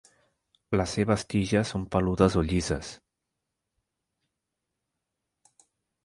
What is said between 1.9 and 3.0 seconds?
peludes o llises.